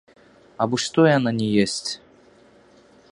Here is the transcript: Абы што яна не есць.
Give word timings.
Абы 0.65 0.79
што 0.85 1.05
яна 1.17 1.31
не 1.41 1.49
есць. 1.65 1.89